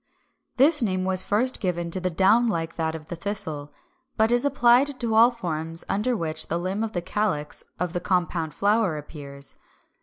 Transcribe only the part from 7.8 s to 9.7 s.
the "compound flower" appears.